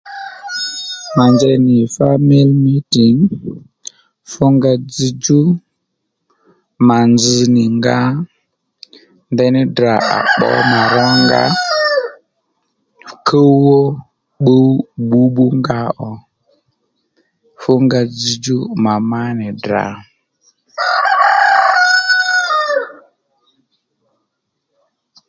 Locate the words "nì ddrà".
19.37-19.85